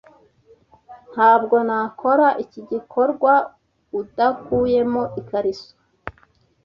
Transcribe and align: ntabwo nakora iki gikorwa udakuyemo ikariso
ntabwo 1.13 1.55
nakora 1.67 2.27
iki 2.43 2.59
gikorwa 2.71 3.33
udakuyemo 3.99 5.03
ikariso 5.19 5.71